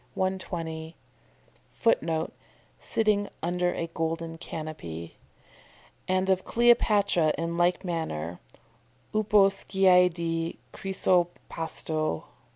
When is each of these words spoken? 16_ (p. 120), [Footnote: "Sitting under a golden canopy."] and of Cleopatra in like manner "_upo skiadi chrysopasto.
16_ 0.01 0.01
(p. 0.03 0.07
120), 0.19 0.95
[Footnote: 1.73 2.33
"Sitting 2.79 3.29
under 3.43 3.71
a 3.75 3.85
golden 3.85 4.39
canopy."] 4.39 5.17
and 6.07 6.27
of 6.31 6.43
Cleopatra 6.43 7.35
in 7.37 7.55
like 7.55 7.85
manner 7.85 8.39
"_upo 9.13 9.51
skiadi 9.51 10.57
chrysopasto. 10.73 12.23